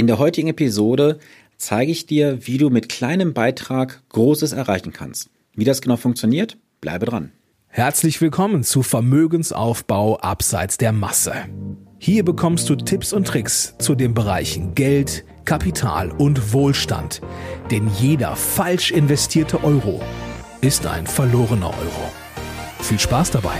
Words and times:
In 0.00 0.06
der 0.06 0.18
heutigen 0.18 0.48
Episode 0.48 1.18
zeige 1.58 1.92
ich 1.92 2.06
dir, 2.06 2.46
wie 2.46 2.56
du 2.56 2.70
mit 2.70 2.88
kleinem 2.88 3.34
Beitrag 3.34 4.02
Großes 4.08 4.54
erreichen 4.54 4.94
kannst. 4.94 5.28
Wie 5.54 5.64
das 5.64 5.82
genau 5.82 5.98
funktioniert, 5.98 6.56
bleibe 6.80 7.04
dran. 7.04 7.32
Herzlich 7.68 8.18
willkommen 8.22 8.62
zu 8.62 8.82
Vermögensaufbau 8.82 10.16
abseits 10.20 10.78
der 10.78 10.92
Masse. 10.92 11.34
Hier 11.98 12.24
bekommst 12.24 12.70
du 12.70 12.76
Tipps 12.76 13.12
und 13.12 13.26
Tricks 13.26 13.74
zu 13.78 13.94
den 13.94 14.14
Bereichen 14.14 14.74
Geld, 14.74 15.26
Kapital 15.44 16.10
und 16.12 16.54
Wohlstand. 16.54 17.20
Denn 17.70 17.90
jeder 18.00 18.36
falsch 18.36 18.92
investierte 18.92 19.62
Euro 19.62 20.00
ist 20.62 20.86
ein 20.86 21.06
verlorener 21.06 21.74
Euro. 21.78 22.12
Viel 22.80 22.98
Spaß 22.98 23.32
dabei! 23.32 23.58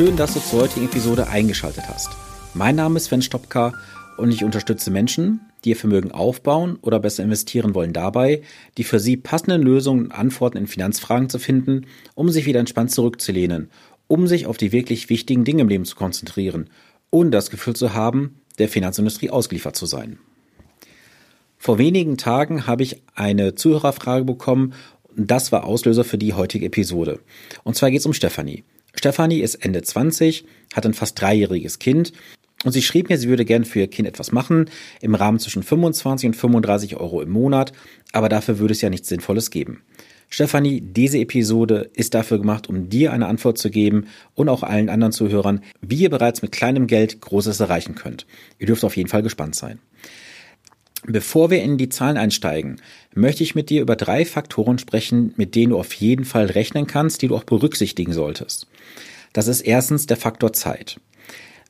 Schön, 0.00 0.16
dass 0.16 0.32
du 0.32 0.40
zur 0.40 0.62
heutigen 0.62 0.86
Episode 0.86 1.28
eingeschaltet 1.28 1.86
hast. 1.86 2.08
Mein 2.54 2.74
Name 2.74 2.96
ist 2.96 3.04
Sven 3.04 3.20
Stopka 3.20 3.74
und 4.16 4.32
ich 4.32 4.44
unterstütze 4.44 4.90
Menschen, 4.90 5.42
die 5.62 5.68
ihr 5.68 5.76
Vermögen 5.76 6.10
aufbauen 6.10 6.78
oder 6.80 6.98
besser 7.00 7.22
investieren 7.22 7.74
wollen 7.74 7.92
dabei, 7.92 8.40
die 8.78 8.84
für 8.84 8.98
sie 8.98 9.18
passenden 9.18 9.60
Lösungen 9.60 10.06
und 10.06 10.12
Antworten 10.12 10.56
in 10.56 10.68
Finanzfragen 10.68 11.28
zu 11.28 11.38
finden, 11.38 11.84
um 12.14 12.30
sich 12.30 12.46
wieder 12.46 12.60
entspannt 12.60 12.92
zurückzulehnen, 12.92 13.68
um 14.08 14.26
sich 14.26 14.46
auf 14.46 14.56
die 14.56 14.72
wirklich 14.72 15.10
wichtigen 15.10 15.44
Dinge 15.44 15.60
im 15.60 15.68
Leben 15.68 15.84
zu 15.84 15.96
konzentrieren 15.96 16.70
und 17.10 17.30
das 17.30 17.50
Gefühl 17.50 17.76
zu 17.76 17.92
haben, 17.92 18.40
der 18.58 18.70
Finanzindustrie 18.70 19.28
ausgeliefert 19.28 19.76
zu 19.76 19.84
sein. 19.84 20.18
Vor 21.58 21.76
wenigen 21.76 22.16
Tagen 22.16 22.66
habe 22.66 22.84
ich 22.84 23.02
eine 23.14 23.54
Zuhörerfrage 23.54 24.24
bekommen 24.24 24.72
und 25.14 25.30
das 25.30 25.52
war 25.52 25.64
Auslöser 25.64 26.04
für 26.04 26.16
die 26.16 26.32
heutige 26.32 26.64
Episode. 26.64 27.20
Und 27.64 27.76
zwar 27.76 27.90
geht 27.90 28.00
es 28.00 28.06
um 28.06 28.14
Stefanie. 28.14 28.64
Stefanie 28.94 29.40
ist 29.40 29.56
Ende 29.56 29.82
20, 29.82 30.44
hat 30.74 30.86
ein 30.86 30.94
fast 30.94 31.20
dreijähriges 31.20 31.78
Kind 31.78 32.12
und 32.64 32.72
sie 32.72 32.82
schrieb 32.82 33.08
mir, 33.08 33.18
sie 33.18 33.28
würde 33.28 33.44
gern 33.44 33.64
für 33.64 33.80
ihr 33.80 33.88
Kind 33.88 34.06
etwas 34.06 34.32
machen, 34.32 34.68
im 35.00 35.14
Rahmen 35.14 35.38
zwischen 35.38 35.62
25 35.62 36.28
und 36.28 36.34
35 36.34 36.96
Euro 36.96 37.22
im 37.22 37.30
Monat, 37.30 37.72
aber 38.12 38.28
dafür 38.28 38.58
würde 38.58 38.72
es 38.72 38.82
ja 38.82 38.90
nichts 38.90 39.08
Sinnvolles 39.08 39.50
geben. 39.50 39.82
Stefanie, 40.32 40.80
diese 40.80 41.18
Episode 41.18 41.90
ist 41.92 42.14
dafür 42.14 42.38
gemacht, 42.38 42.68
um 42.68 42.88
dir 42.88 43.12
eine 43.12 43.26
Antwort 43.26 43.58
zu 43.58 43.68
geben 43.68 44.06
und 44.34 44.48
auch 44.48 44.62
allen 44.62 44.88
anderen 44.88 45.12
Zuhörern, 45.12 45.60
wie 45.80 45.96
ihr 45.96 46.10
bereits 46.10 46.40
mit 46.40 46.52
kleinem 46.52 46.86
Geld 46.86 47.20
Großes 47.20 47.58
erreichen 47.58 47.96
könnt. 47.96 48.26
Ihr 48.58 48.68
dürft 48.68 48.84
auf 48.84 48.96
jeden 48.96 49.08
Fall 49.08 49.22
gespannt 49.22 49.56
sein. 49.56 49.80
Bevor 51.06 51.50
wir 51.50 51.62
in 51.62 51.78
die 51.78 51.88
Zahlen 51.88 52.18
einsteigen, 52.18 52.80
möchte 53.14 53.42
ich 53.42 53.54
mit 53.54 53.70
dir 53.70 53.80
über 53.80 53.96
drei 53.96 54.24
Faktoren 54.26 54.78
sprechen, 54.78 55.32
mit 55.36 55.54
denen 55.54 55.70
du 55.70 55.78
auf 55.78 55.94
jeden 55.94 56.24
Fall 56.24 56.46
rechnen 56.46 56.86
kannst, 56.86 57.22
die 57.22 57.28
du 57.28 57.36
auch 57.36 57.44
berücksichtigen 57.44 58.12
solltest. 58.12 58.66
Das 59.32 59.46
ist 59.46 59.62
erstens 59.62 60.06
der 60.06 60.16
Faktor 60.16 60.52
Zeit. 60.52 61.00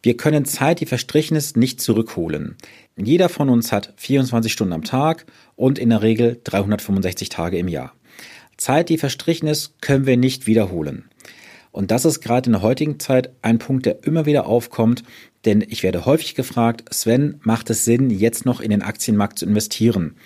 Wir 0.03 0.17
können 0.17 0.47
Zeit, 0.47 0.81
die 0.81 0.87
verstrichen 0.87 1.37
ist, 1.37 1.57
nicht 1.57 1.81
zurückholen. 1.81 2.57
Jeder 2.97 3.29
von 3.29 3.51
uns 3.51 3.71
hat 3.71 3.93
24 3.97 4.51
Stunden 4.51 4.73
am 4.73 4.85
Tag 4.85 5.27
und 5.57 5.79
in 5.79 5.91
der 5.91 6.03
Regel 6.03 6.41
365 6.43 7.29
Tage 7.29 7.59
im 7.59 7.69
Jahr. 7.69 7.93
Zeit, 8.57 8.89
die 8.89 8.99
verstrichen 8.99 9.49
ist, 9.49 9.81
können 9.81 10.07
wir 10.07 10.17
nicht 10.17 10.47
wiederholen. 10.47 11.05
Und 11.73 11.91
das 11.91 12.05
ist 12.05 12.21
gerade 12.21 12.49
in 12.49 12.53
der 12.53 12.63
heutigen 12.63 12.99
Zeit 12.99 13.31
ein 13.43 13.59
Punkt, 13.59 13.87
der 13.87 14.05
immer 14.05 14.27
wieder 14.27 14.47
aufkommt, 14.47 15.03
denn 15.45 15.65
ich 15.67 15.83
werde 15.83 16.05
häufig 16.05 16.35
gefragt, 16.35 16.93
Sven, 16.93 17.41
macht 17.43 17.71
es 17.71 17.85
Sinn, 17.85 18.11
jetzt 18.11 18.45
noch 18.45 18.61
in 18.61 18.71
den 18.71 18.83
Aktienmarkt 18.83 19.39
zu 19.39 19.47
investieren? 19.47 20.17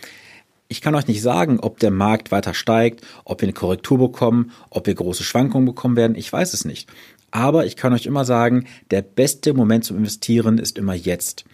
Ich 0.68 0.80
kann 0.80 0.94
euch 0.94 1.06
nicht 1.06 1.22
sagen, 1.22 1.60
ob 1.60 1.78
der 1.78 1.90
Markt 1.90 2.32
weiter 2.32 2.54
steigt, 2.54 3.06
ob 3.24 3.40
wir 3.40 3.46
eine 3.46 3.52
Korrektur 3.52 3.98
bekommen, 3.98 4.50
ob 4.70 4.86
wir 4.86 4.94
große 4.94 5.22
Schwankungen 5.22 5.66
bekommen 5.66 5.96
werden, 5.96 6.16
ich 6.16 6.32
weiß 6.32 6.54
es 6.54 6.64
nicht. 6.64 6.88
Aber 7.30 7.66
ich 7.66 7.76
kann 7.76 7.92
euch 7.92 8.06
immer 8.06 8.24
sagen, 8.24 8.66
der 8.90 9.02
beste 9.02 9.54
Moment 9.54 9.84
zum 9.84 9.98
Investieren 9.98 10.58
ist 10.58 10.78
immer 10.78 10.94
jetzt. 10.94 11.44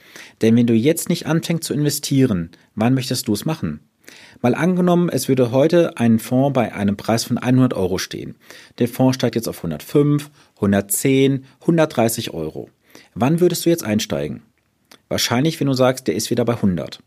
Denn 0.43 0.54
wenn 0.54 0.66
du 0.66 0.75
jetzt 0.75 1.09
nicht 1.09 1.26
anfängst 1.26 1.64
zu 1.64 1.75
investieren, 1.75 2.50
wann 2.75 2.94
möchtest 2.94 3.28
du 3.28 3.32
es 3.32 3.44
machen? 3.44 3.81
Mal 4.43 4.55
angenommen, 4.55 5.09
es 5.09 5.28
würde 5.28 5.50
heute 5.50 5.97
ein 5.99 6.19
Fonds 6.19 6.55
bei 6.55 6.72
einem 6.72 6.97
Preis 6.97 7.25
von 7.25 7.38
100 7.38 7.75
Euro 7.75 7.99
stehen. 7.99 8.37
Der 8.78 8.88
Fonds 8.88 9.16
steigt 9.16 9.34
jetzt 9.34 9.49
auf 9.49 9.59
105, 9.59 10.31
110, 10.56 11.44
130 11.61 12.33
Euro. 12.33 12.71
Wann 13.15 13.41
würdest 13.41 13.66
du 13.66 13.71
jetzt 13.71 13.84
einsteigen? 13.84 14.43
Wahrscheinlich, 15.09 15.61
wenn 15.61 15.66
du 15.66 15.75
sagst, 15.75 16.06
der 16.09 16.15
ist 16.15 16.31
wieder 16.31 16.44
bei 16.44 16.55
100. 16.55 17.00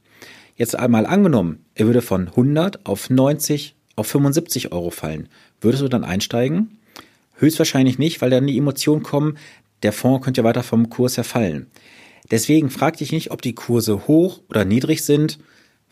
Jetzt 0.56 0.76
einmal 0.78 1.06
angenommen, 1.06 1.66
er 1.74 1.88
würde 1.88 2.02
von 2.02 2.28
100 2.28 2.86
auf 2.86 3.10
90 3.10 3.76
auf 3.96 4.08
75 4.08 4.72
Euro 4.72 4.92
fallen. 4.92 5.30
Würdest 5.62 5.84
du 5.84 5.88
dann 5.88 6.04
einsteigen? 6.04 6.78
Höchstwahrscheinlich 7.36 7.98
nicht, 7.98 8.22
weil 8.22 8.30
dann 8.30 8.48
die 8.48 8.58
Emotionen 8.58 9.04
kommen, 9.04 9.38
der 9.82 9.94
Fonds 9.94 10.24
könnte 10.24 10.42
ja 10.42 10.46
weiter 10.46 10.64
vom 10.64 10.90
Kurs 10.90 11.18
her 11.18 11.24
fallen. 11.24 11.68
Deswegen 12.32 12.70
frag 12.70 12.98
dich 12.98 13.12
nicht, 13.12 13.32
ob 13.32 13.42
die 13.42 13.56
Kurse 13.56 14.08
hoch 14.08 14.42
oder 14.50 14.66
niedrig 14.66 15.04
sind. 15.04 15.40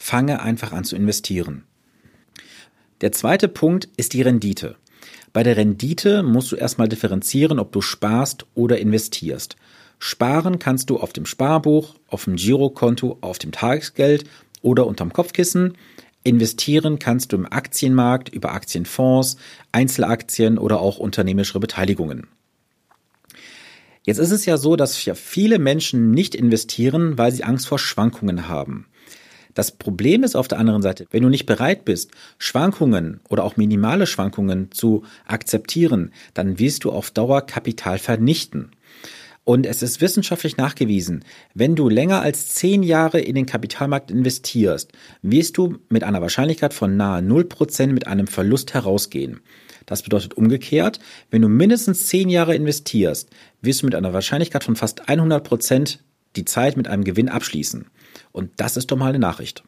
Fange 0.01 0.41
einfach 0.41 0.71
an 0.71 0.83
zu 0.83 0.95
investieren. 0.95 1.63
Der 3.01 3.11
zweite 3.11 3.47
Punkt 3.47 3.87
ist 3.97 4.13
die 4.13 4.23
Rendite. 4.23 4.75
Bei 5.31 5.43
der 5.43 5.57
Rendite 5.57 6.23
musst 6.23 6.51
du 6.51 6.55
erstmal 6.55 6.89
differenzieren, 6.89 7.59
ob 7.59 7.71
du 7.71 7.81
sparst 7.81 8.47
oder 8.55 8.79
investierst. 8.79 9.57
Sparen 9.99 10.57
kannst 10.57 10.89
du 10.89 10.97
auf 10.97 11.13
dem 11.13 11.27
Sparbuch, 11.27 11.93
auf 12.07 12.23
dem 12.23 12.35
Girokonto, 12.35 13.19
auf 13.21 13.37
dem 13.37 13.51
Tagesgeld 13.51 14.25
oder 14.63 14.87
unterm 14.87 15.13
Kopfkissen. 15.13 15.77
Investieren 16.23 16.97
kannst 16.97 17.31
du 17.31 17.37
im 17.37 17.45
Aktienmarkt 17.45 18.29
über 18.29 18.53
Aktienfonds, 18.53 19.37
Einzelaktien 19.71 20.57
oder 20.57 20.79
auch 20.79 20.97
unternehmerische 20.97 21.59
Beteiligungen. 21.59 22.25
Jetzt 24.03 24.17
ist 24.17 24.31
es 24.31 24.47
ja 24.47 24.57
so, 24.57 24.75
dass 24.75 24.97
viele 24.97 25.59
Menschen 25.59 26.09
nicht 26.09 26.33
investieren, 26.33 27.19
weil 27.19 27.31
sie 27.31 27.43
Angst 27.43 27.67
vor 27.67 27.77
Schwankungen 27.77 28.49
haben. 28.49 28.87
Das 29.53 29.71
Problem 29.71 30.23
ist 30.23 30.35
auf 30.35 30.47
der 30.47 30.59
anderen 30.59 30.81
Seite, 30.81 31.05
wenn 31.11 31.23
du 31.23 31.29
nicht 31.29 31.45
bereit 31.45 31.85
bist, 31.85 32.11
Schwankungen 32.37 33.19
oder 33.29 33.43
auch 33.43 33.57
minimale 33.57 34.07
Schwankungen 34.07 34.71
zu 34.71 35.03
akzeptieren, 35.25 36.11
dann 36.33 36.59
wirst 36.59 36.83
du 36.83 36.91
auf 36.91 37.11
Dauer 37.11 37.41
Kapital 37.45 37.97
vernichten. 37.97 38.71
Und 39.43 39.65
es 39.65 39.81
ist 39.81 40.01
wissenschaftlich 40.01 40.57
nachgewiesen, 40.57 41.25
wenn 41.55 41.75
du 41.75 41.89
länger 41.89 42.21
als 42.21 42.49
zehn 42.49 42.83
Jahre 42.83 43.19
in 43.19 43.33
den 43.33 43.47
Kapitalmarkt 43.47 44.11
investierst, 44.11 44.91
wirst 45.23 45.57
du 45.57 45.79
mit 45.89 46.03
einer 46.03 46.21
Wahrscheinlichkeit 46.21 46.73
von 46.73 46.95
nahe 46.95 47.21
0% 47.21 47.87
mit 47.87 48.05
einem 48.05 48.27
Verlust 48.27 48.75
herausgehen. 48.75 49.41
Das 49.87 50.03
bedeutet 50.03 50.35
umgekehrt, 50.35 50.99
wenn 51.31 51.41
du 51.41 51.49
mindestens 51.49 52.05
zehn 52.05 52.29
Jahre 52.29 52.55
investierst, 52.55 53.29
wirst 53.61 53.81
du 53.81 53.87
mit 53.87 53.95
einer 53.95 54.13
Wahrscheinlichkeit 54.13 54.63
von 54.63 54.75
fast 54.75 55.09
100% 55.09 55.97
die 56.35 56.45
Zeit 56.45 56.77
mit 56.77 56.87
einem 56.87 57.03
Gewinn 57.03 57.27
abschließen. 57.27 57.87
Und 58.31 58.51
das 58.57 58.77
ist 58.77 58.91
doch 58.91 58.97
mal 58.97 59.09
eine 59.09 59.19
Nachricht. 59.19 59.63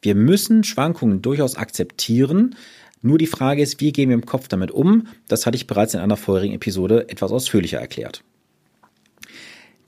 Wir 0.00 0.14
müssen 0.14 0.64
Schwankungen 0.64 1.22
durchaus 1.22 1.56
akzeptieren. 1.56 2.56
Nur 3.02 3.18
die 3.18 3.26
Frage 3.26 3.62
ist, 3.62 3.80
wie 3.80 3.92
gehen 3.92 4.08
wir 4.08 4.14
im 4.14 4.26
Kopf 4.26 4.48
damit 4.48 4.70
um? 4.70 5.06
Das 5.28 5.46
hatte 5.46 5.56
ich 5.56 5.66
bereits 5.66 5.94
in 5.94 6.00
einer 6.00 6.16
vorherigen 6.16 6.54
Episode 6.54 7.08
etwas 7.08 7.32
ausführlicher 7.32 7.78
erklärt. 7.78 8.22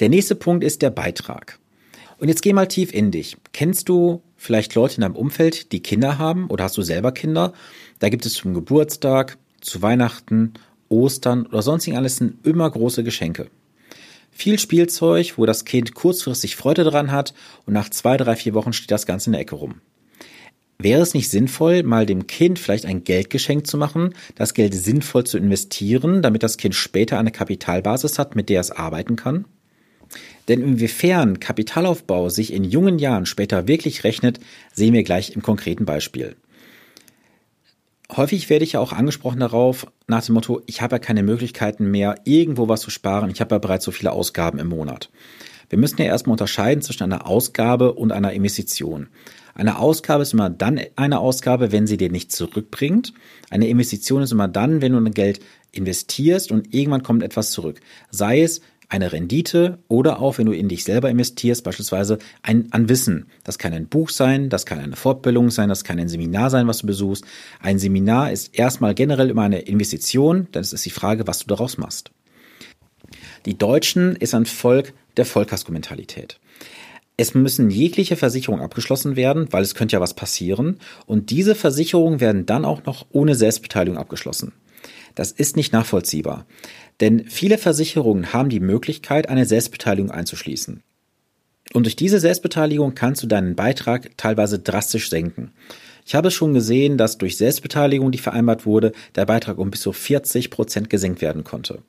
Der 0.00 0.08
nächste 0.08 0.34
Punkt 0.34 0.62
ist 0.62 0.82
der 0.82 0.90
Beitrag. 0.90 1.58
Und 2.18 2.28
jetzt 2.28 2.42
geh 2.42 2.52
mal 2.52 2.68
tief 2.68 2.92
in 2.92 3.10
dich. 3.10 3.36
Kennst 3.52 3.88
du 3.88 4.22
vielleicht 4.36 4.74
Leute 4.74 4.96
in 4.96 5.00
deinem 5.02 5.16
Umfeld, 5.16 5.72
die 5.72 5.80
Kinder 5.80 6.18
haben 6.18 6.48
oder 6.48 6.64
hast 6.64 6.76
du 6.76 6.82
selber 6.82 7.12
Kinder? 7.12 7.52
Da 7.98 8.08
gibt 8.08 8.26
es 8.26 8.34
zum 8.34 8.54
Geburtstag, 8.54 9.38
zu 9.60 9.82
Weihnachten, 9.82 10.54
Ostern 10.88 11.46
oder 11.46 11.62
sonstigen 11.62 11.96
Anlässen 11.96 12.38
immer 12.42 12.70
große 12.70 13.04
Geschenke. 13.04 13.48
Viel 14.38 14.58
Spielzeug, 14.58 15.38
wo 15.38 15.46
das 15.46 15.64
Kind 15.64 15.94
kurzfristig 15.94 16.56
Freude 16.56 16.84
dran 16.84 17.10
hat 17.10 17.32
und 17.64 17.72
nach 17.72 17.88
zwei, 17.88 18.18
drei, 18.18 18.36
vier 18.36 18.52
Wochen 18.52 18.74
steht 18.74 18.90
das 18.90 19.06
Ganze 19.06 19.30
in 19.30 19.32
der 19.32 19.40
Ecke 19.40 19.54
rum. 19.54 19.80
Wäre 20.78 21.00
es 21.00 21.14
nicht 21.14 21.30
sinnvoll, 21.30 21.82
mal 21.84 22.04
dem 22.04 22.26
Kind 22.26 22.58
vielleicht 22.58 22.84
ein 22.84 23.02
Geldgeschenk 23.02 23.66
zu 23.66 23.78
machen, 23.78 24.12
das 24.34 24.52
Geld 24.52 24.74
sinnvoll 24.74 25.24
zu 25.24 25.38
investieren, 25.38 26.20
damit 26.20 26.42
das 26.42 26.58
Kind 26.58 26.74
später 26.74 27.18
eine 27.18 27.30
Kapitalbasis 27.30 28.18
hat, 28.18 28.36
mit 28.36 28.50
der 28.50 28.60
es 28.60 28.70
arbeiten 28.70 29.16
kann? 29.16 29.46
Denn 30.48 30.60
inwiefern 30.60 31.40
Kapitalaufbau 31.40 32.28
sich 32.28 32.52
in 32.52 32.64
jungen 32.64 32.98
Jahren 32.98 33.24
später 33.24 33.66
wirklich 33.68 34.04
rechnet, 34.04 34.38
sehen 34.70 34.92
wir 34.92 35.02
gleich 35.02 35.30
im 35.30 35.40
konkreten 35.40 35.86
Beispiel. 35.86 36.36
Häufig 38.14 38.48
werde 38.50 38.64
ich 38.64 38.72
ja 38.72 38.80
auch 38.80 38.92
angesprochen 38.92 39.40
darauf, 39.40 39.86
nach 40.06 40.24
dem 40.24 40.34
Motto, 40.34 40.62
ich 40.66 40.80
habe 40.80 40.96
ja 40.96 40.98
keine 41.00 41.22
Möglichkeiten 41.22 41.90
mehr, 41.90 42.16
irgendwo 42.24 42.68
was 42.68 42.80
zu 42.80 42.90
sparen, 42.90 43.30
ich 43.30 43.40
habe 43.40 43.54
ja 43.54 43.58
bereits 43.58 43.84
so 43.84 43.90
viele 43.90 44.12
Ausgaben 44.12 44.58
im 44.58 44.68
Monat. 44.68 45.10
Wir 45.68 45.78
müssen 45.78 46.00
ja 46.00 46.06
erstmal 46.06 46.34
unterscheiden 46.34 46.82
zwischen 46.82 47.02
einer 47.02 47.26
Ausgabe 47.26 47.94
und 47.94 48.12
einer 48.12 48.32
Investition. 48.32 49.08
Eine 49.54 49.78
Ausgabe 49.78 50.22
ist 50.22 50.34
immer 50.34 50.50
dann 50.50 50.80
eine 50.94 51.18
Ausgabe, 51.18 51.72
wenn 51.72 51.86
sie 51.86 51.96
dir 51.96 52.10
nichts 52.10 52.36
zurückbringt. 52.36 53.14
Eine 53.50 53.68
Investition 53.68 54.22
ist 54.22 54.30
immer 54.30 54.48
dann, 54.48 54.82
wenn 54.82 54.92
du 54.92 54.98
ein 54.98 55.12
Geld 55.12 55.40
investierst 55.72 56.52
und 56.52 56.74
irgendwann 56.74 57.02
kommt 57.02 57.22
etwas 57.22 57.50
zurück. 57.50 57.80
Sei 58.10 58.42
es 58.42 58.60
eine 58.88 59.12
Rendite 59.12 59.78
oder 59.88 60.20
auch, 60.20 60.38
wenn 60.38 60.46
du 60.46 60.52
in 60.52 60.68
dich 60.68 60.84
selber 60.84 61.10
investierst, 61.10 61.64
beispielsweise 61.64 62.18
ein, 62.42 62.68
an 62.70 62.88
Wissen. 62.88 63.26
Das 63.44 63.58
kann 63.58 63.72
ein 63.72 63.88
Buch 63.88 64.10
sein, 64.10 64.48
das 64.48 64.66
kann 64.66 64.78
eine 64.78 64.96
Fortbildung 64.96 65.50
sein, 65.50 65.68
das 65.68 65.84
kann 65.84 65.98
ein 65.98 66.08
Seminar 66.08 66.50
sein, 66.50 66.68
was 66.68 66.78
du 66.78 66.86
besuchst. 66.86 67.24
Ein 67.60 67.78
Seminar 67.78 68.32
ist 68.32 68.56
erstmal 68.56 68.94
generell 68.94 69.30
immer 69.30 69.42
eine 69.42 69.60
Investition, 69.60 70.48
dann 70.52 70.62
ist 70.62 70.84
die 70.84 70.90
Frage, 70.90 71.26
was 71.26 71.40
du 71.40 71.46
daraus 71.46 71.78
machst. 71.78 72.10
Die 73.44 73.58
Deutschen 73.58 74.16
ist 74.16 74.34
ein 74.34 74.46
Volk 74.46 74.92
der 75.16 75.24
Vollkasko-Mentalität. 75.24 76.38
Es 77.16 77.34
müssen 77.34 77.70
jegliche 77.70 78.16
Versicherungen 78.16 78.62
abgeschlossen 78.62 79.16
werden, 79.16 79.50
weil 79.50 79.62
es 79.62 79.74
könnte 79.74 79.94
ja 79.94 80.00
was 80.00 80.14
passieren. 80.14 80.78
Und 81.06 81.30
diese 81.30 81.54
Versicherungen 81.54 82.20
werden 82.20 82.44
dann 82.44 82.66
auch 82.66 82.84
noch 82.84 83.06
ohne 83.10 83.34
Selbstbeteiligung 83.34 83.98
abgeschlossen. 83.98 84.52
Das 85.14 85.32
ist 85.32 85.56
nicht 85.56 85.72
nachvollziehbar. 85.72 86.44
Denn 87.00 87.26
viele 87.28 87.58
Versicherungen 87.58 88.32
haben 88.32 88.48
die 88.48 88.60
Möglichkeit, 88.60 89.28
eine 89.28 89.44
Selbstbeteiligung 89.44 90.10
einzuschließen. 90.10 90.82
Und 91.72 91.84
durch 91.84 91.96
diese 91.96 92.20
Selbstbeteiligung 92.20 92.94
kannst 92.94 93.22
du 93.22 93.26
deinen 93.26 93.56
Beitrag 93.56 94.16
teilweise 94.16 94.58
drastisch 94.58 95.10
senken. 95.10 95.52
Ich 96.06 96.14
habe 96.14 96.30
schon 96.30 96.54
gesehen, 96.54 96.96
dass 96.96 97.18
durch 97.18 97.36
Selbstbeteiligung, 97.36 98.12
die 98.12 98.18
vereinbart 98.18 98.64
wurde, 98.64 98.92
der 99.16 99.26
Beitrag 99.26 99.58
um 99.58 99.70
bis 99.70 99.80
zu 99.80 99.92
40 99.92 100.50
Prozent 100.50 100.88
gesenkt 100.88 101.20
werden 101.20 101.42
konnte. 101.42 101.82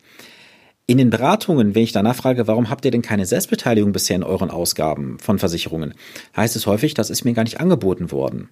In 0.88 0.98
den 0.98 1.10
Beratungen, 1.10 1.76
wenn 1.76 1.84
ich 1.84 1.92
danach 1.92 2.16
frage, 2.16 2.48
warum 2.48 2.70
habt 2.70 2.86
ihr 2.86 2.92
denn 2.92 3.02
keine 3.02 3.26
Selbstbeteiligung 3.26 3.92
bisher 3.92 4.16
in 4.16 4.24
euren 4.24 4.50
Ausgaben 4.50 5.20
von 5.20 5.38
Versicherungen, 5.38 5.94
heißt 6.36 6.56
es 6.56 6.66
häufig, 6.66 6.94
das 6.94 7.10
ist 7.10 7.26
mir 7.26 7.34
gar 7.34 7.44
nicht 7.44 7.60
angeboten 7.60 8.10
worden. 8.10 8.50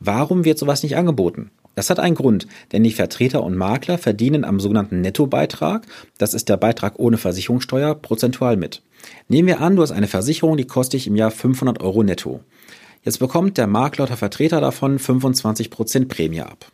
Warum 0.00 0.44
wird 0.44 0.58
sowas 0.58 0.82
nicht 0.82 0.96
angeboten? 0.96 1.50
Das 1.74 1.90
hat 1.90 2.00
einen 2.00 2.16
Grund, 2.16 2.46
denn 2.72 2.82
die 2.82 2.92
Vertreter 2.92 3.44
und 3.44 3.56
Makler 3.56 3.98
verdienen 3.98 4.44
am 4.44 4.58
sogenannten 4.58 5.00
Nettobeitrag, 5.00 5.86
das 6.18 6.34
ist 6.34 6.48
der 6.48 6.56
Beitrag 6.56 6.98
ohne 6.98 7.18
Versicherungssteuer, 7.18 7.94
prozentual 7.94 8.56
mit. 8.56 8.82
Nehmen 9.28 9.48
wir 9.48 9.60
an, 9.60 9.76
du 9.76 9.82
hast 9.82 9.92
eine 9.92 10.08
Versicherung, 10.08 10.56
die 10.56 10.66
kostet 10.66 10.94
dich 10.94 11.06
im 11.06 11.16
Jahr 11.16 11.30
500 11.30 11.80
Euro 11.80 12.02
netto. 12.02 12.40
Jetzt 13.04 13.18
bekommt 13.20 13.58
der 13.58 13.68
Makler 13.68 14.04
oder 14.04 14.16
Vertreter 14.16 14.60
davon 14.60 14.98
25% 14.98 16.08
Prämie 16.08 16.40
ab. 16.40 16.66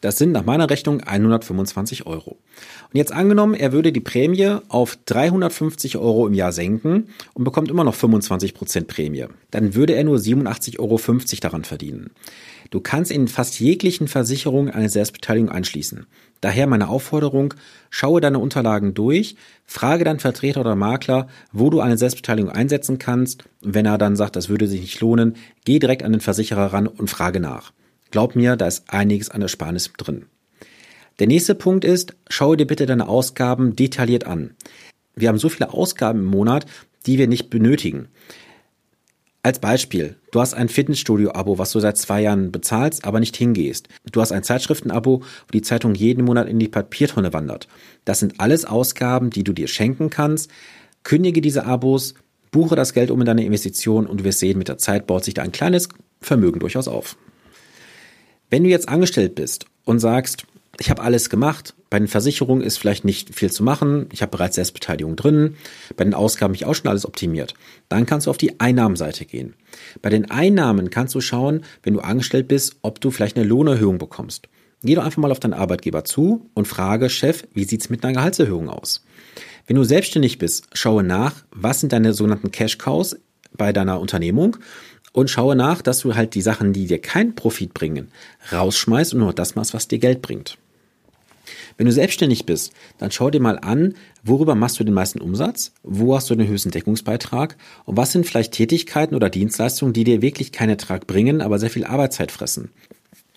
Das 0.00 0.18
sind 0.18 0.32
nach 0.32 0.44
meiner 0.44 0.68
Rechnung 0.68 1.00
125 1.00 2.06
Euro. 2.06 2.32
Und 2.32 2.96
jetzt 2.96 3.12
angenommen, 3.12 3.54
er 3.54 3.72
würde 3.72 3.92
die 3.92 4.00
Prämie 4.00 4.58
auf 4.68 4.96
350 5.06 5.96
Euro 5.96 6.26
im 6.26 6.34
Jahr 6.34 6.52
senken 6.52 7.08
und 7.34 7.44
bekommt 7.44 7.70
immer 7.70 7.82
noch 7.82 7.94
25 7.94 8.54
Prozent 8.54 8.88
Prämie. 8.88 9.24
Dann 9.50 9.74
würde 9.74 9.94
er 9.94 10.04
nur 10.04 10.18
87,50 10.18 10.78
Euro 10.78 11.00
daran 11.40 11.64
verdienen. 11.64 12.10
Du 12.70 12.80
kannst 12.80 13.10
in 13.10 13.28
fast 13.28 13.60
jeglichen 13.60 14.08
Versicherungen 14.08 14.72
eine 14.72 14.88
Selbstbeteiligung 14.88 15.50
anschließen. 15.50 16.06
Daher 16.40 16.66
meine 16.66 16.88
Aufforderung, 16.88 17.54
schaue 17.90 18.20
deine 18.20 18.38
Unterlagen 18.38 18.94
durch, 18.94 19.36
frage 19.64 20.04
deinen 20.04 20.18
Vertreter 20.18 20.60
oder 20.60 20.76
Makler, 20.76 21.28
wo 21.52 21.70
du 21.70 21.80
eine 21.80 21.96
Selbstbeteiligung 21.96 22.50
einsetzen 22.50 22.98
kannst. 22.98 23.44
Wenn 23.62 23.86
er 23.86 23.98
dann 23.98 24.16
sagt, 24.16 24.36
das 24.36 24.48
würde 24.48 24.66
sich 24.66 24.80
nicht 24.80 25.00
lohnen, 25.00 25.36
geh 25.64 25.78
direkt 25.78 26.02
an 26.02 26.12
den 26.12 26.20
Versicherer 26.20 26.72
ran 26.72 26.86
und 26.86 27.08
frage 27.08 27.40
nach. 27.40 27.72
Glaub 28.10 28.36
mir, 28.36 28.56
da 28.56 28.66
ist 28.66 28.84
einiges 28.88 29.30
an 29.30 29.42
Ersparnis 29.42 29.92
drin. 29.96 30.26
Der 31.18 31.26
nächste 31.26 31.54
Punkt 31.54 31.84
ist, 31.84 32.14
schaue 32.28 32.56
dir 32.56 32.66
bitte 32.66 32.86
deine 32.86 33.08
Ausgaben 33.08 33.74
detailliert 33.74 34.26
an. 34.26 34.54
Wir 35.14 35.28
haben 35.28 35.38
so 35.38 35.48
viele 35.48 35.72
Ausgaben 35.72 36.20
im 36.20 36.26
Monat, 36.26 36.66
die 37.06 37.18
wir 37.18 37.26
nicht 37.26 37.48
benötigen. 37.48 38.08
Als 39.46 39.60
Beispiel, 39.60 40.16
du 40.32 40.40
hast 40.40 40.54
ein 40.54 40.68
Fitnessstudio-Abo, 40.68 41.56
was 41.56 41.70
du 41.70 41.78
seit 41.78 41.96
zwei 41.96 42.22
Jahren 42.22 42.50
bezahlst, 42.50 43.04
aber 43.04 43.20
nicht 43.20 43.36
hingehst. 43.36 43.86
Du 44.10 44.20
hast 44.20 44.32
ein 44.32 44.42
Zeitschriften-Abo, 44.42 45.20
wo 45.20 45.52
die 45.52 45.62
Zeitung 45.62 45.94
jeden 45.94 46.24
Monat 46.24 46.48
in 46.48 46.58
die 46.58 46.66
Papiertonne 46.66 47.32
wandert. 47.32 47.68
Das 48.04 48.18
sind 48.18 48.40
alles 48.40 48.64
Ausgaben, 48.64 49.30
die 49.30 49.44
du 49.44 49.52
dir 49.52 49.68
schenken 49.68 50.10
kannst. 50.10 50.50
Kündige 51.04 51.40
diese 51.40 51.64
Abos, 51.64 52.14
buche 52.50 52.74
das 52.74 52.92
Geld 52.92 53.12
um 53.12 53.20
in 53.20 53.26
deine 53.26 53.44
Investition 53.44 54.08
und 54.08 54.18
du 54.18 54.24
wirst 54.24 54.40
sehen, 54.40 54.58
mit 54.58 54.66
der 54.66 54.78
Zeit 54.78 55.06
baut 55.06 55.22
sich 55.22 55.34
da 55.34 55.42
ein 55.42 55.52
kleines 55.52 55.90
Vermögen 56.20 56.58
durchaus 56.58 56.88
auf. 56.88 57.16
Wenn 58.50 58.64
du 58.64 58.68
jetzt 58.68 58.88
angestellt 58.88 59.36
bist 59.36 59.66
und 59.84 60.00
sagst, 60.00 60.44
ich 60.80 60.90
habe 60.90 61.02
alles 61.02 61.30
gemacht, 61.30 61.75
bei 61.88 61.98
den 61.98 62.08
Versicherungen 62.08 62.62
ist 62.64 62.78
vielleicht 62.78 63.04
nicht 63.04 63.34
viel 63.34 63.50
zu 63.50 63.62
machen, 63.62 64.06
ich 64.12 64.22
habe 64.22 64.30
bereits 64.30 64.56
Selbstbeteiligung 64.56 65.16
drin, 65.16 65.56
bei 65.96 66.04
den 66.04 66.14
Ausgaben 66.14 66.50
habe 66.50 66.56
ich 66.56 66.66
auch 66.66 66.74
schon 66.74 66.88
alles 66.88 67.06
optimiert. 67.06 67.54
Dann 67.88 68.06
kannst 68.06 68.26
du 68.26 68.30
auf 68.30 68.38
die 68.38 68.58
Einnahmenseite 68.58 69.24
gehen. 69.24 69.54
Bei 70.02 70.10
den 70.10 70.30
Einnahmen 70.30 70.90
kannst 70.90 71.14
du 71.14 71.20
schauen, 71.20 71.62
wenn 71.82 71.94
du 71.94 72.00
angestellt 72.00 72.48
bist, 72.48 72.76
ob 72.82 73.00
du 73.00 73.10
vielleicht 73.10 73.36
eine 73.36 73.46
Lohnerhöhung 73.46 73.98
bekommst. 73.98 74.48
Geh 74.82 74.94
doch 74.94 75.04
einfach 75.04 75.22
mal 75.22 75.30
auf 75.30 75.40
deinen 75.40 75.54
Arbeitgeber 75.54 76.04
zu 76.04 76.50
und 76.54 76.68
frage, 76.68 77.08
Chef, 77.08 77.46
wie 77.54 77.64
sieht's 77.64 77.88
mit 77.88 78.04
einer 78.04 78.14
Gehaltserhöhung 78.14 78.68
aus? 78.68 79.04
Wenn 79.66 79.76
du 79.76 79.84
selbstständig 79.84 80.38
bist, 80.38 80.68
schaue 80.74 81.02
nach, 81.02 81.44
was 81.50 81.80
sind 81.80 81.92
deine 81.92 82.12
sogenannten 82.12 82.50
Cash 82.50 82.78
Cows 82.78 83.16
bei 83.56 83.72
deiner 83.72 84.00
Unternehmung 84.00 84.58
und 85.12 85.30
schaue 85.30 85.56
nach, 85.56 85.82
dass 85.82 86.00
du 86.00 86.14
halt 86.14 86.34
die 86.34 86.42
Sachen, 86.42 86.72
die 86.72 86.86
dir 86.86 87.00
keinen 87.00 87.34
Profit 87.34 87.74
bringen, 87.74 88.08
rausschmeißt 88.52 89.14
und 89.14 89.20
nur 89.20 89.32
das 89.32 89.54
machst, 89.54 89.72
was 89.72 89.88
dir 89.88 89.98
Geld 89.98 90.20
bringt. 90.20 90.58
Wenn 91.76 91.86
du 91.86 91.92
selbstständig 91.92 92.46
bist, 92.46 92.72
dann 92.98 93.10
schau 93.10 93.30
dir 93.30 93.40
mal 93.40 93.58
an, 93.58 93.94
worüber 94.22 94.54
machst 94.54 94.78
du 94.80 94.84
den 94.84 94.94
meisten 94.94 95.20
Umsatz, 95.20 95.72
wo 95.82 96.14
hast 96.14 96.30
du 96.30 96.34
den 96.34 96.48
höchsten 96.48 96.70
Deckungsbeitrag 96.70 97.56
und 97.84 97.96
was 97.96 98.12
sind 98.12 98.26
vielleicht 98.26 98.52
Tätigkeiten 98.52 99.14
oder 99.14 99.30
Dienstleistungen, 99.30 99.92
die 99.92 100.04
dir 100.04 100.22
wirklich 100.22 100.52
keinen 100.52 100.70
Ertrag 100.70 101.06
bringen, 101.06 101.40
aber 101.40 101.58
sehr 101.58 101.70
viel 101.70 101.84
Arbeitszeit 101.84 102.32
fressen. 102.32 102.70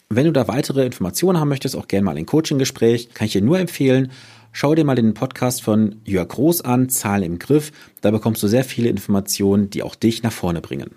Wenn 0.10 0.26
du 0.26 0.32
da 0.32 0.48
weitere 0.48 0.86
Informationen 0.86 1.40
haben 1.40 1.50
möchtest, 1.50 1.76
auch 1.76 1.88
gerne 1.88 2.06
mal 2.06 2.18
ein 2.18 2.26
Coaching-Gespräch, 2.26 3.14
kann 3.14 3.28
ich 3.28 3.34
dir 3.34 3.44
nur 3.44 3.60
empfehlen, 3.60 4.12
schau 4.52 4.74
dir 4.74 4.84
mal 4.84 4.96
den 4.96 5.14
Podcast 5.14 5.62
von 5.62 5.98
Jörg 6.04 6.30
Groß 6.30 6.62
an, 6.62 6.90
Zahlen 6.90 7.24
im 7.24 7.40
Griff, 7.40 7.72
da 8.02 8.10
bekommst 8.10 8.42
du 8.42 8.48
sehr 8.48 8.64
viele 8.64 8.90
Informationen, 8.90 9.70
die 9.70 9.84
auch 9.84 9.94
dich 9.94 10.24
nach 10.24 10.32
vorne 10.32 10.62
bringen. 10.62 10.92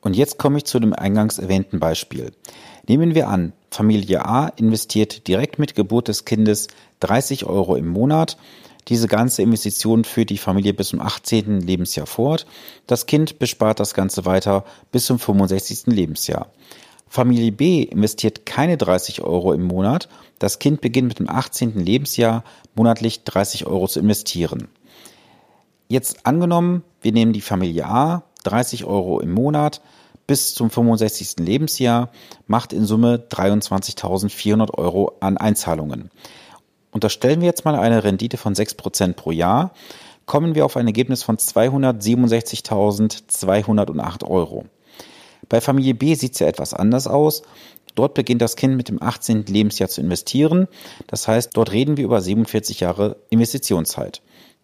Und 0.00 0.16
jetzt 0.16 0.38
komme 0.38 0.58
ich 0.58 0.64
zu 0.64 0.80
dem 0.80 0.92
eingangs 0.92 1.38
erwähnten 1.38 1.78
Beispiel. 1.78 2.32
Nehmen 2.88 3.14
wir 3.14 3.28
an, 3.28 3.52
Familie 3.70 4.24
A 4.24 4.48
investiert 4.56 5.28
direkt 5.28 5.58
mit 5.58 5.74
Geburt 5.74 6.08
des 6.08 6.24
Kindes 6.24 6.68
30 7.00 7.46
Euro 7.46 7.76
im 7.76 7.88
Monat. 7.88 8.36
Diese 8.88 9.06
ganze 9.06 9.42
Investition 9.42 10.04
führt 10.04 10.30
die 10.30 10.38
Familie 10.38 10.74
bis 10.74 10.88
zum 10.88 11.00
18. 11.00 11.60
Lebensjahr 11.60 12.06
fort. 12.06 12.46
Das 12.86 13.06
Kind 13.06 13.38
bespart 13.38 13.78
das 13.78 13.94
Ganze 13.94 14.24
weiter 14.24 14.64
bis 14.90 15.06
zum 15.06 15.18
65. 15.18 15.86
Lebensjahr. 15.86 16.48
Familie 17.06 17.52
B 17.52 17.82
investiert 17.82 18.46
keine 18.46 18.76
30 18.76 19.22
Euro 19.22 19.52
im 19.52 19.64
Monat. 19.64 20.08
Das 20.38 20.58
Kind 20.58 20.80
beginnt 20.80 21.08
mit 21.08 21.18
dem 21.18 21.28
18. 21.28 21.78
Lebensjahr 21.78 22.44
monatlich 22.74 23.24
30 23.24 23.66
Euro 23.66 23.88
zu 23.88 24.00
investieren. 24.00 24.68
Jetzt 25.88 26.24
angenommen, 26.24 26.84
wir 27.02 27.12
nehmen 27.12 27.32
die 27.32 27.40
Familie 27.40 27.86
A, 27.86 28.22
30 28.44 28.84
Euro 28.84 29.20
im 29.20 29.32
Monat 29.32 29.80
bis 30.30 30.54
zum 30.54 30.70
65. 30.70 31.40
Lebensjahr, 31.40 32.08
macht 32.46 32.72
in 32.72 32.84
Summe 32.84 33.16
23.400 33.16 34.78
Euro 34.78 35.16
an 35.18 35.36
Einzahlungen. 35.36 36.12
Unterstellen 36.92 37.40
wir 37.40 37.48
jetzt 37.48 37.64
mal 37.64 37.74
eine 37.74 38.04
Rendite 38.04 38.36
von 38.36 38.54
6% 38.54 39.14
pro 39.14 39.32
Jahr, 39.32 39.72
kommen 40.26 40.54
wir 40.54 40.64
auf 40.64 40.76
ein 40.76 40.86
Ergebnis 40.86 41.24
von 41.24 41.36
267.208 41.36 44.24
Euro. 44.24 44.66
Bei 45.48 45.60
Familie 45.60 45.94
B 45.94 46.14
sieht 46.14 46.34
es 46.34 46.38
ja 46.38 46.46
etwas 46.46 46.74
anders 46.74 47.08
aus. 47.08 47.42
Dort 47.96 48.14
beginnt 48.14 48.40
das 48.40 48.54
Kind 48.54 48.76
mit 48.76 48.88
dem 48.88 49.02
18. 49.02 49.46
Lebensjahr 49.46 49.88
zu 49.88 50.00
investieren. 50.00 50.68
Das 51.08 51.26
heißt, 51.26 51.50
dort 51.54 51.72
reden 51.72 51.96
wir 51.96 52.04
über 52.04 52.20
47 52.20 52.78
Jahre 52.78 53.16
Investitionszeit. 53.30 54.22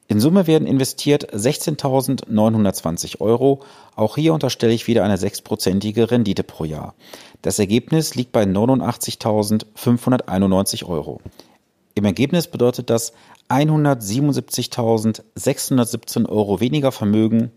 In 0.08 0.20
Summe 0.20 0.46
werden 0.46 0.68
investiert 0.68 1.34
16.920 1.34 3.20
Euro. 3.20 3.58
Auch 3.96 4.14
hier 4.16 4.32
unterstelle 4.34 4.72
ich 4.72 4.86
wieder 4.86 5.02
eine 5.04 5.18
sechsprozentige 5.18 6.12
Rendite 6.12 6.44
pro 6.44 6.62
Jahr. 6.64 6.94
Das 7.42 7.58
Ergebnis 7.58 8.14
liegt 8.14 8.30
bei 8.30 8.44
89.591 8.44 10.86
Euro. 10.86 11.20
Im 11.94 12.04
Ergebnis 12.04 12.46
bedeutet 12.46 12.88
das 12.90 13.14
177.617 13.48 16.28
Euro 16.28 16.60
weniger 16.60 16.92
Vermögen 16.92 17.50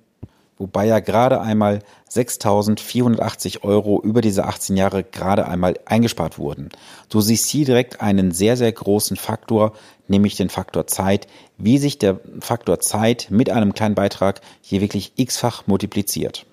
wobei 0.60 0.86
ja 0.86 1.00
gerade 1.00 1.42
einmal 1.42 1.80
6.480 2.12 3.64
Euro 3.64 4.00
über 4.02 4.22
diese 4.22 4.46
18 4.46 4.78
Jahre 4.78 5.04
gerade 5.04 5.48
einmal 5.48 5.80
eingespart 5.86 6.38
wurden. 6.38 6.70
Du 7.10 7.22
siehst 7.22 7.50
hier 7.50 7.66
direkt 7.66 8.02
einen 8.02 8.32
sehr, 8.32 8.58
sehr 8.58 8.72
großen 8.72 9.18
Faktor, 9.18 9.74
nämlich 10.08 10.36
den 10.36 10.50
Faktor 10.50 10.86
Zeit, 10.86 11.28
wie 11.58 11.78
sich 11.80 11.98
der 11.98 12.20
Faktor 12.42 12.80
Zeit 12.80 13.28
mit 13.32 13.50
einem 13.50 13.74
kleinen 13.74 13.96
Beitrag 13.96 14.42
hier 14.62 14.82
wirklich 14.82 15.14
x-fach 15.16 15.66
multipliziert. 15.66 16.46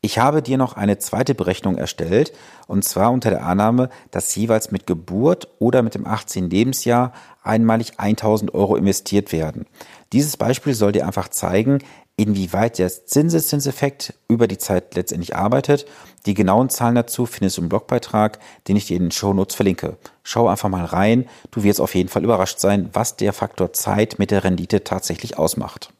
Ich 0.00 0.18
habe 0.20 0.42
dir 0.42 0.58
noch 0.58 0.74
eine 0.74 0.98
zweite 0.98 1.34
Berechnung 1.34 1.76
erstellt, 1.76 2.32
und 2.68 2.84
zwar 2.84 3.10
unter 3.10 3.30
der 3.30 3.44
Annahme, 3.44 3.88
dass 4.12 4.34
jeweils 4.36 4.70
mit 4.70 4.86
Geburt 4.86 5.48
oder 5.58 5.82
mit 5.82 5.96
dem 5.96 6.06
18. 6.06 6.50
Lebensjahr 6.50 7.12
einmalig 7.42 7.94
1000 7.98 8.54
Euro 8.54 8.76
investiert 8.76 9.32
werden. 9.32 9.66
Dieses 10.12 10.36
Beispiel 10.36 10.74
soll 10.74 10.92
dir 10.92 11.04
einfach 11.04 11.28
zeigen, 11.28 11.80
inwieweit 12.18 12.78
der 12.78 12.88
Zinseszinseffekt 12.88 14.12
über 14.28 14.48
die 14.48 14.58
Zeit 14.58 14.96
letztendlich 14.96 15.36
arbeitet. 15.36 15.86
Die 16.26 16.34
genauen 16.34 16.68
Zahlen 16.68 16.96
dazu 16.96 17.26
findest 17.26 17.56
du 17.56 17.62
im 17.62 17.68
Blogbeitrag, 17.68 18.40
den 18.66 18.76
ich 18.76 18.86
dir 18.86 18.96
in 18.96 19.04
den 19.04 19.10
Show 19.12 19.32
Notes 19.32 19.54
verlinke. 19.54 19.96
Schau 20.24 20.48
einfach 20.48 20.68
mal 20.68 20.84
rein. 20.84 21.26
Du 21.52 21.62
wirst 21.62 21.80
auf 21.80 21.94
jeden 21.94 22.08
Fall 22.08 22.24
überrascht 22.24 22.58
sein, 22.58 22.90
was 22.92 23.16
der 23.16 23.32
Faktor 23.32 23.72
Zeit 23.72 24.18
mit 24.18 24.32
der 24.32 24.44
Rendite 24.44 24.82
tatsächlich 24.82 25.38
ausmacht. 25.38 25.92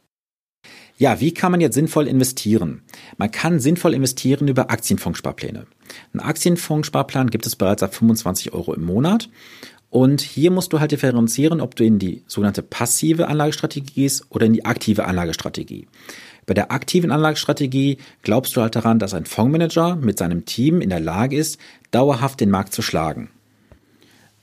Ja, 0.97 1.21
wie 1.21 1.33
kann 1.33 1.53
man 1.53 1.61
jetzt 1.61 1.75
sinnvoll 1.75 2.09
investieren? 2.09 2.83
Man 3.17 3.31
kann 3.31 3.61
sinnvoll 3.61 3.95
investieren 3.95 4.49
über 4.49 4.71
Aktienfondssparpläne. 4.71 5.67
Ein 6.13 6.21
Aktienfondssparplan 6.21 7.31
gibt 7.31 7.47
es 7.47 7.55
bereits 7.55 7.85
ab 7.85 7.95
25 7.95 8.53
Euro 8.53 8.75
im 8.75 8.85
Monat. 8.85 9.31
Und 9.91 10.21
hier 10.21 10.51
musst 10.51 10.73
du 10.73 10.81
halt 10.81 10.93
differenzieren, 10.93 11.61
ob 11.61 11.75
du 11.75 11.85
in 11.85 11.99
die 11.99 12.23
sogenannte 12.27 12.63
passive 12.63 13.29
Anlagestrategie 13.29 13.93
gehst 13.95 14.27
oder 14.31 14.47
in 14.47 14.53
die 14.53 14.65
aktive 14.65 15.07
Anlagestrategie. 15.07 15.87
Bei 16.45 16.55
der 16.55 16.73
aktiven 16.73 17.11
Anlagestrategie 17.11 17.99
glaubst 18.23 18.57
du 18.57 18.63
halt 18.63 18.77
daran, 18.77 18.99
dass 18.99 19.15
ein 19.15 19.27
Fondsmanager 19.27 19.97
mit 19.97 20.19
seinem 20.19 20.45
Team 20.45 20.81
in 20.81 20.91
der 20.91 21.01
Lage 21.01 21.37
ist, 21.37 21.59
dauerhaft 21.91 22.41
den 22.41 22.51
Markt 22.51 22.75
zu 22.75 22.83
schlagen. 22.83 23.31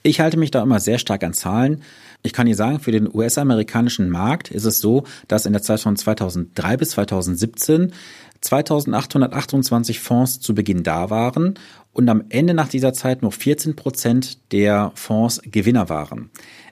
Ich 0.04 0.20
halte 0.20 0.38
mich 0.38 0.52
da 0.52 0.62
immer 0.62 0.80
sehr 0.80 1.00
stark 1.00 1.24
an 1.24 1.34
Zahlen. 1.34 1.82
Ich 2.26 2.34
kann 2.34 2.48
dir 2.48 2.56
sagen, 2.56 2.80
für 2.80 2.92
den 2.92 3.08
US-amerikanischen 3.14 4.10
Markt 4.10 4.50
ist 4.50 4.66
es 4.66 4.80
so, 4.80 5.04
dass 5.28 5.46
in 5.46 5.54
der 5.54 5.62
Zeit 5.62 5.80
von 5.82 5.96
2003 5.96 6.76
bis 6.76 6.90
2017 6.90 7.94
2828 8.42 10.00
Fonds 10.00 10.40
zu 10.40 10.56
Beginn 10.56 10.82
da 10.82 11.12
waren 11.12 11.54
und 11.94 12.10
am 12.10 12.24
Ende 12.30 12.56
nach 12.56 12.68
dieser 12.68 12.94
Zeit 12.94 13.22
nur 13.22 13.32
14 13.32 13.76
Prozent 13.76 14.52
der 14.52 14.92
Fonds 14.96 15.40
Gewinner 15.44 15.88
waren. 15.88 16.32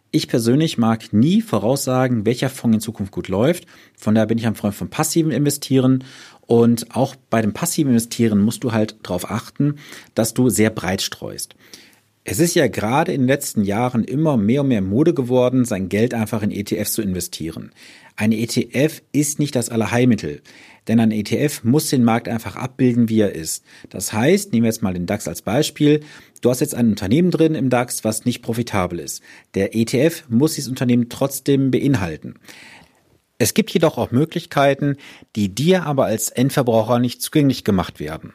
Ich 0.10 0.28
persönlich 0.28 0.80
mag 0.80 1.14
nie 1.14 1.42
voraussagen, 1.44 2.26
welcher 2.26 2.50
Fonds 2.50 2.76
in 2.78 2.82
Zukunft 2.82 3.12
gut 3.12 3.28
läuft. 3.28 3.68
Von 3.96 4.16
daher 4.16 4.28
bin 4.28 4.40
ich 4.40 4.48
ein 4.48 4.56
Freund 4.56 4.74
von 4.74 4.90
passiven 4.90 5.32
Investieren. 5.32 6.04
Und 6.42 6.96
auch 6.96 7.16
bei 7.30 7.44
dem 7.44 7.54
passiven 7.54 7.92
Investieren 7.92 8.40
musst 8.40 8.64
du 8.64 8.72
halt 8.72 8.96
darauf 9.04 9.30
achten, 9.30 9.76
dass 10.16 10.34
du 10.34 10.50
sehr 10.50 10.72
breit 10.72 11.04
streust. 11.04 11.56
Es 12.26 12.40
ist 12.40 12.56
ja 12.56 12.68
gerade 12.68 13.12
in 13.12 13.22
den 13.22 13.28
letzten 13.28 13.64
Jahren 13.66 14.06
immer 14.06 14.38
mehr 14.38 14.62
und 14.62 14.70
mehr 14.70 14.82
Mode 14.82 15.14
geworden, 15.14 15.66
sein 15.66 15.90
Geld 15.90 16.14
einfach 16.14 16.42
in 16.42 16.52
ETFs 16.52 16.94
zu 16.94 17.02
investieren. 17.02 17.74
Eine 18.16 18.38
ETF 18.38 19.02
ist 19.12 19.40
nicht 19.40 19.56
das 19.56 19.68
Allerheilmittel, 19.68 20.42
denn 20.88 21.02
ein 21.02 21.12
ETF 21.12 21.66
muss 21.66 21.90
den 21.90 22.06
Markt 22.06 22.30
einfach 22.30 22.56
abbilden, 22.56 23.10
wie 23.10 23.20
er 23.20 23.36
ist. 23.36 23.66
Das 23.90 24.14
heißt, 24.14 24.54
nehmen 24.54 24.64
wir 24.64 24.70
jetzt 24.70 24.82
mal 24.82 24.94
den 24.94 25.06
DAX 25.06 25.28
als 25.28 25.42
Beispiel, 25.42 26.00
du 26.40 26.50
hast 26.50 26.62
jetzt 26.62 26.76
ein 26.76 26.92
Unternehmen 26.92 27.30
drin 27.30 27.56
im 27.56 27.70
DAX, 27.70 28.06
was 28.06 28.24
nicht 28.24 28.42
profitabel 28.42 29.00
ist. 29.00 29.22
Der 29.54 29.76
ETF 29.76 30.24
muss 30.30 30.54
dieses 30.54 30.70
Unternehmen 30.70 31.10
trotzdem 31.10 31.72
beinhalten. 31.72 32.36
Es 33.38 33.54
gibt 33.54 33.72
jedoch 33.72 33.98
auch 33.98 34.12
Möglichkeiten, 34.12 34.96
die 35.36 35.54
dir 35.54 35.86
aber 35.86 36.06
als 36.06 36.30
Endverbraucher 36.30 37.00
nicht 37.00 37.22
zugänglich 37.22 37.66
gemacht 37.66 38.00
werden. 38.00 38.32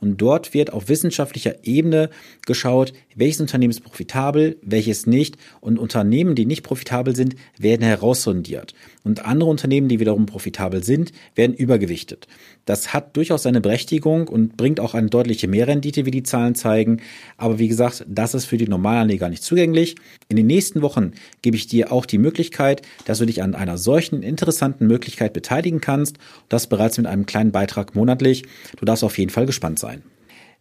Und 0.00 0.20
dort 0.20 0.54
wird 0.54 0.72
auf 0.72 0.88
wissenschaftlicher 0.88 1.64
Ebene 1.64 2.10
geschaut, 2.46 2.92
welches 3.14 3.40
Unternehmen 3.40 3.70
ist 3.70 3.84
profitabel, 3.84 4.58
welches 4.62 5.06
nicht. 5.06 5.36
Und 5.60 5.78
Unternehmen, 5.78 6.34
die 6.34 6.46
nicht 6.46 6.62
profitabel 6.62 7.16
sind, 7.16 7.36
werden 7.58 7.82
heraussondiert. 7.82 8.74
Und 9.02 9.24
andere 9.24 9.50
Unternehmen, 9.50 9.88
die 9.88 10.00
wiederum 10.00 10.26
profitabel 10.26 10.82
sind, 10.82 11.12
werden 11.34 11.54
übergewichtet. 11.54 12.26
Das 12.64 12.94
hat 12.94 13.16
durchaus 13.16 13.42
seine 13.42 13.60
Berechtigung 13.60 14.28
und 14.28 14.56
bringt 14.56 14.80
auch 14.80 14.94
eine 14.94 15.10
deutliche 15.10 15.48
Mehrrendite, 15.48 16.06
wie 16.06 16.10
die 16.10 16.22
Zahlen 16.22 16.54
zeigen. 16.54 17.02
Aber 17.36 17.58
wie 17.58 17.68
gesagt, 17.68 18.04
das 18.08 18.34
ist 18.34 18.46
für 18.46 18.56
die 18.56 18.68
Normalanleger 18.68 19.28
nicht 19.28 19.42
zugänglich. 19.42 19.96
In 20.28 20.36
den 20.36 20.46
nächsten 20.46 20.80
Wochen 20.80 21.12
gebe 21.42 21.56
ich 21.56 21.66
dir 21.66 21.92
auch 21.92 22.06
die 22.06 22.18
Möglichkeit, 22.18 22.82
dass 23.04 23.18
du 23.18 23.26
dich 23.26 23.42
an 23.42 23.54
einer 23.54 23.76
solchen 23.76 24.22
interessanten 24.22 24.86
Möglichkeit 24.86 25.34
beteiligen 25.34 25.80
kannst. 25.80 26.16
Das 26.48 26.66
bereits 26.66 26.96
mit 26.96 27.06
einem 27.06 27.26
kleinen 27.26 27.52
Beitrag 27.52 27.94
monatlich. 27.94 28.44
Du 28.78 28.86
darfst 28.86 29.04
auf 29.04 29.18
jeden 29.18 29.30
Fall 29.30 29.44
gespannt 29.44 29.73
sein. 29.78 30.02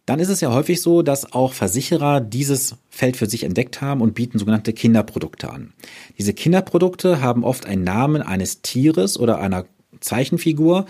Dann 0.06 0.20
ist 0.20 0.30
es 0.30 0.42
ja 0.42 0.52
häufig 0.52 0.82
so, 0.82 1.02
dass 1.02 1.32
auch 1.32 1.54
Versicherer 1.54 2.20
dieses 2.20 2.76
Feld 2.90 3.16
für 3.16 3.30
sich 3.30 3.44
entdeckt 3.44 3.82
haben 3.82 4.02
und 4.02 4.16
bieten 4.16 4.38
sogenannte 4.38 4.74
Kinderprodukte 4.74 5.50
an. 5.50 5.74
Diese 6.18 6.34
Kinderprodukte 6.34 7.22
haben 7.22 7.46
oft 7.46 7.66
einen 7.66 7.86
Namen 7.86 8.22
eines 8.22 8.62
Tieres 8.62 9.18
oder 9.18 9.40
einer 9.40 9.66
Zeichenfigur 10.02 10.88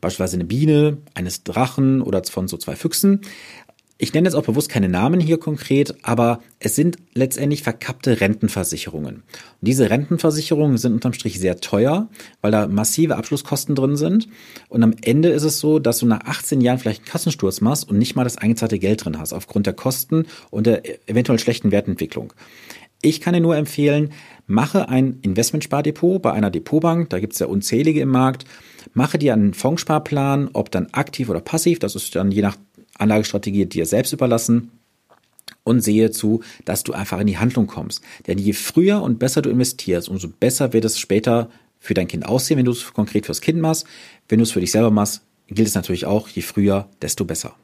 beispielsweise 0.00 0.36
eine 0.36 0.44
Biene, 0.44 0.98
eines 1.14 1.42
Drachen 1.42 2.02
oder 2.02 2.22
von 2.24 2.48
so 2.48 2.56
zwei 2.56 2.76
Füchsen. 2.76 3.22
Ich 3.98 4.12
nenne 4.12 4.28
jetzt 4.28 4.34
auch 4.34 4.44
bewusst 4.44 4.68
keine 4.68 4.90
Namen 4.90 5.20
hier 5.20 5.38
konkret, 5.38 5.94
aber 6.02 6.40
es 6.58 6.76
sind 6.76 6.98
letztendlich 7.14 7.62
verkappte 7.62 8.20
Rentenversicherungen. 8.20 9.16
Und 9.16 9.22
diese 9.62 9.88
Rentenversicherungen 9.88 10.76
sind 10.76 10.92
unterm 10.92 11.14
Strich 11.14 11.40
sehr 11.40 11.60
teuer, 11.60 12.10
weil 12.42 12.52
da 12.52 12.66
massive 12.66 13.16
Abschlusskosten 13.16 13.74
drin 13.74 13.96
sind. 13.96 14.28
Und 14.68 14.82
am 14.82 14.94
Ende 15.00 15.30
ist 15.30 15.44
es 15.44 15.60
so, 15.60 15.78
dass 15.78 15.98
du 15.98 16.06
nach 16.06 16.20
18 16.26 16.60
Jahren 16.60 16.78
vielleicht 16.78 17.00
einen 17.00 17.08
Kassensturz 17.08 17.62
machst 17.62 17.88
und 17.88 17.96
nicht 17.96 18.16
mal 18.16 18.24
das 18.24 18.36
eingezahlte 18.36 18.78
Geld 18.78 19.02
drin 19.02 19.18
hast, 19.18 19.32
aufgrund 19.32 19.66
der 19.66 19.74
Kosten 19.74 20.26
und 20.50 20.66
der 20.66 20.82
eventuell 21.08 21.38
schlechten 21.38 21.70
Wertentwicklung. 21.70 22.34
Ich 23.00 23.22
kann 23.22 23.32
dir 23.32 23.40
nur 23.40 23.56
empfehlen, 23.56 24.12
mache 24.46 24.90
ein 24.90 25.20
Investmentspardepot 25.22 26.20
bei 26.20 26.32
einer 26.32 26.50
Depotbank, 26.50 27.08
da 27.10 27.18
gibt 27.18 27.32
es 27.32 27.38
ja 27.38 27.46
unzählige 27.46 28.00
im 28.00 28.10
Markt, 28.10 28.44
mache 28.92 29.18
dir 29.18 29.32
einen 29.32 29.54
Fondssparplan, 29.54 30.50
ob 30.52 30.70
dann 30.70 30.88
aktiv 30.92 31.30
oder 31.30 31.40
passiv, 31.40 31.78
das 31.78 31.94
ist 31.94 32.14
dann 32.14 32.30
je 32.30 32.42
nach 32.42 32.56
Anlagestrategie 32.98 33.66
dir 33.66 33.86
selbst 33.86 34.12
überlassen 34.12 34.70
und 35.64 35.80
sehe 35.80 36.10
zu, 36.10 36.42
dass 36.64 36.84
du 36.84 36.92
einfach 36.92 37.20
in 37.20 37.26
die 37.26 37.38
Handlung 37.38 37.66
kommst. 37.66 38.02
Denn 38.26 38.38
je 38.38 38.52
früher 38.52 39.02
und 39.02 39.18
besser 39.18 39.42
du 39.42 39.50
investierst, 39.50 40.08
umso 40.08 40.28
besser 40.28 40.72
wird 40.72 40.84
es 40.84 40.98
später 40.98 41.50
für 41.78 41.94
dein 41.94 42.08
Kind 42.08 42.26
aussehen, 42.26 42.58
wenn 42.58 42.64
du 42.64 42.72
es 42.72 42.92
konkret 42.92 43.26
fürs 43.26 43.40
Kind 43.40 43.60
machst. 43.60 43.86
Wenn 44.28 44.38
du 44.38 44.44
es 44.44 44.52
für 44.52 44.60
dich 44.60 44.72
selber 44.72 44.90
machst, 44.90 45.22
gilt 45.48 45.68
es 45.68 45.74
natürlich 45.74 46.06
auch, 46.06 46.28
je 46.28 46.42
früher, 46.42 46.88
desto 47.02 47.24
besser. 47.24 47.54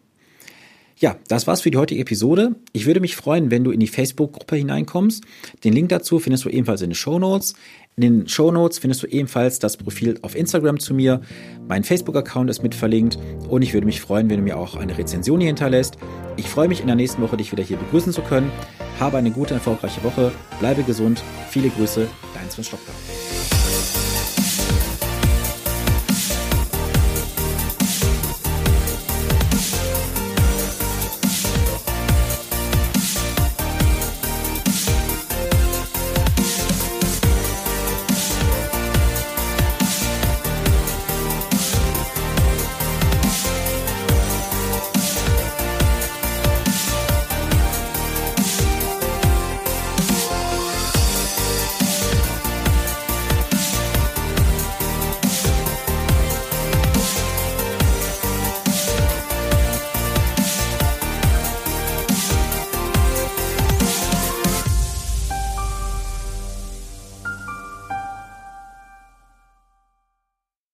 Ja, 1.03 1.17
das 1.27 1.49
war's 1.49 1.63
für 1.63 1.73
die 1.73 1.79
heutige 1.79 2.01
Episode. 2.01 2.55
Ich 2.73 2.87
würde 2.87 3.01
mich 3.01 3.17
freuen, 3.17 3.51
wenn 3.51 3.65
du 3.65 3.73
in 3.73 3.81
die 3.81 3.89
Facebook-Gruppe 3.89 4.55
hineinkommst. 4.55 5.25
Den 5.65 5.73
Link 5.73 5.89
dazu 5.89 6.21
findest 6.21 6.45
du 6.45 6.49
ebenfalls 6.49 6.81
in 6.81 6.91
den 6.91 6.95
Show 6.95 7.19
Notes. 7.19 7.55
In 7.97 8.03
den 8.03 8.29
Show 8.29 8.53
Notes 8.53 8.79
findest 8.79 9.03
du 9.03 9.09
ebenfalls 9.09 9.59
das 9.59 9.77
Profil 9.77 10.21
auf 10.23 10.37
Instagram 10.37 10.79
zu 10.79 10.95
mir. 10.95 11.21
Mein 11.67 11.83
Facebook-Account 11.83 12.49
ist 12.51 12.63
mit 12.63 12.77
verlinkt 12.77 13.19
und 13.49 13.63
ich 13.63 13.75
würde 13.75 13.85
mich 13.85 14.01
freuen, 14.01 14.31
wenn 14.31 14.37
du 14.37 14.45
mir 14.45 14.57
auch 14.57 14.77
eine 14.77 14.97
Rezension 14.97 15.41
hier 15.41 15.49
hinterlässt. 15.49 15.97
Ich 16.37 16.49
freue 16.49 16.69
mich 16.69 16.81
in 16.81 16.87
der 16.87 16.95
nächsten 16.95 17.21
Woche, 17.21 17.37
dich 17.37 17.51
wieder 17.51 17.65
hier 17.65 17.79
begrüßen 17.79 18.13
zu 18.13 18.23
können. 18.23 18.53
Habe 19.01 19.19
eine 19.19 19.33
gute, 19.33 19.55
erfolgreiche 19.55 20.05
Woche. 20.05 20.31
Bleibe 20.61 20.85
gesund. 20.85 21.21
Viele 21.51 21.69
Grüße, 21.71 22.07
dein 22.33 22.49
Sven 22.49 22.63
Stockberg. 22.63 23.22